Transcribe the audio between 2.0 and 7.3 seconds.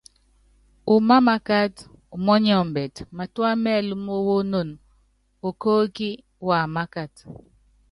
umɔnyɔmbɛt, matúá mɛɛl mówónon okóóki wamákat.